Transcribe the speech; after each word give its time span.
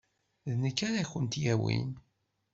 D 0.49 0.55
nekk 0.63 0.79
ara 0.87 1.09
kent-yawin. 1.11 1.89